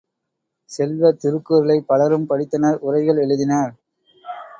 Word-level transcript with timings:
செல்வ, 0.71 1.11
திருக்குறளைப் 1.13 1.85
பலரும் 1.87 2.25
படித்தனர் 2.29 2.79
உரைகள் 2.79 3.17
எழுதினர். 3.17 3.71